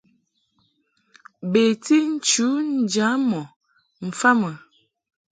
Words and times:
Beti 1.51 1.97
nchu 2.13 2.47
njam 2.81 3.23
ɔ 3.39 3.41
mfa 4.07 4.29
mɨ. 4.39 4.49